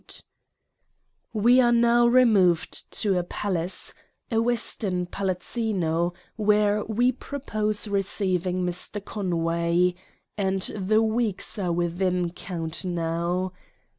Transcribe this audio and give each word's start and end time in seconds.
—We 1.45 1.61
are 1.61 1.71
now 1.71 2.07
removed 2.07 2.91
to 3.01 3.19
a 3.19 3.23
palace— 3.23 3.93
a 4.31 4.41
Weston 4.41 5.05
palazzino, 5.05 6.15
where 6.37 6.83
we 6.85 7.11
propose 7.11 7.87
receiving 7.87 8.65
Mr. 8.65 9.05
Conway 9.05 9.93
and 10.39 10.63
the 10.75 11.03
weeks 11.03 11.59
are 11.59 11.71
within 11.71 12.31
count 12.31 12.83
now. 12.83 13.53